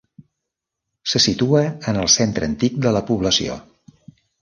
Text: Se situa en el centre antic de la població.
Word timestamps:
Se 1.13 1.21
situa 1.27 1.63
en 1.93 2.01
el 2.07 2.11
centre 2.17 2.51
antic 2.53 2.83
de 2.89 2.97
la 2.99 3.07
població. 3.13 3.63